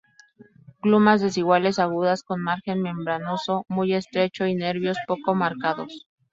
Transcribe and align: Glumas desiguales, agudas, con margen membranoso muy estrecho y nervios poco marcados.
Glumas 0.81 1.21
desiguales, 1.21 1.77
agudas, 1.77 2.23
con 2.23 2.41
margen 2.41 2.81
membranoso 2.81 3.65
muy 3.67 3.93
estrecho 3.93 4.47
y 4.47 4.55
nervios 4.55 4.97
poco 5.07 5.35
marcados. 5.35 6.07